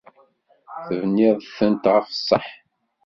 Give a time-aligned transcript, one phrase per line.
[0.85, 2.45] Tebniḍ-tent ɣef ṣṣeḥḥ.